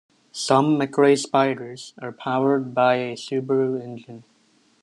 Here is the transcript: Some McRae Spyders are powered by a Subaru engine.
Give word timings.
Some 0.31 0.79
McRae 0.79 1.15
Spyders 1.15 1.93
are 2.01 2.11
powered 2.11 2.73
by 2.73 2.95
a 2.95 3.13
Subaru 3.15 3.79
engine. 3.79 4.23